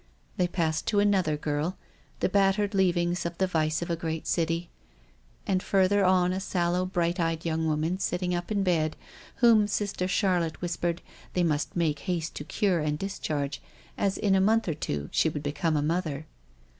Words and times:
They 0.37 0.47
passed 0.47 0.87
to 0.87 0.99
another 0.99 1.37
girl— 1.37 1.77
the 2.21 2.27
battered 2.27 2.73
leavings 2.73 3.23
of 3.23 3.37
the 3.37 3.47
lust 3.53 3.83
of 3.83 3.91
a 3.91 3.95
great 3.95 4.25
city— 4.25 4.71
and 5.45 5.61
farther 5.61 6.03
on 6.03 6.33
a 6.33 6.39
sallow, 6.39 6.87
bright 6.87 7.19
eyed 7.19 7.45
young 7.45 7.67
woman 7.67 7.99
sitting 7.99 8.33
up 8.33 8.51
in 8.51 8.63
bed, 8.63 8.95
who, 9.35 9.67
Sister 9.67 10.07
Charlotte 10.07 10.59
whispered, 10.59 11.03
they 11.33 11.43
must 11.43 11.75
make 11.75 11.99
haste 11.99 12.33
to 12.37 12.43
cure 12.43 12.79
and 12.79 12.97
discharge, 12.97 13.61
as 13.95 14.17
in 14.17 14.33
a 14.33 14.41
month 14.41 14.67
or 14.67 14.73
two 14.73 15.07
she 15.11 15.29
would 15.29 15.43
become 15.43 15.77
a 15.77 15.83
mother. 15.83 16.25